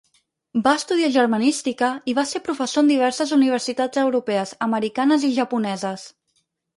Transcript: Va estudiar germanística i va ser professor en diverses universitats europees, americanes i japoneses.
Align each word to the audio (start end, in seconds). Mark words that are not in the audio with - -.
Va 0.67 0.71
estudiar 0.79 1.09
germanística 1.15 1.89
i 2.13 2.15
va 2.19 2.23
ser 2.31 2.41
professor 2.47 2.83
en 2.85 2.89
diverses 2.91 3.33
universitats 3.37 4.01
europees, 4.05 4.55
americanes 4.69 5.27
i 5.29 5.31
japoneses. 5.37 6.07